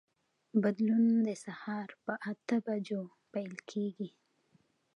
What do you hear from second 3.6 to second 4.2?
کېږي.